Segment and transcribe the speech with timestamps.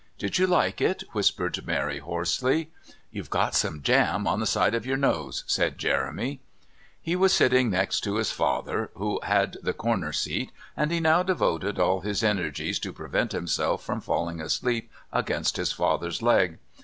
[0.17, 2.71] "Did you like it?" whispered Mary hoarsely.
[3.11, 6.39] "You've got some jam on the side of your nose," said Jeremy.
[6.99, 11.21] He was sitting next to his father, who had the corner seat, and he now
[11.21, 16.57] devoted all his energies to prevent himself from falling asleep against his father's leg.